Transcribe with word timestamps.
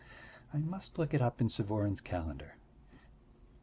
I 0.51 0.57
must 0.57 0.97
look 0.97 1.13
it 1.13 1.21
up 1.21 1.41
in 1.41 1.47
Suvorin's 1.49 2.01
calendar. 2.01 2.55